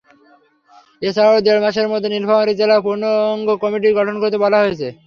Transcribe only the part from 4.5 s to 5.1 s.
হয়েছে।